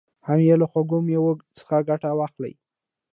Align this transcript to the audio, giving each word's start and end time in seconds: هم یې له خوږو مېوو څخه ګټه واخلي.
هم 0.25 0.39
یې 0.47 0.55
له 0.61 0.65
خوږو 0.71 0.97
مېوو 1.05 1.31
څخه 1.59 1.77
ګټه 1.89 2.09
واخلي. 2.19 2.53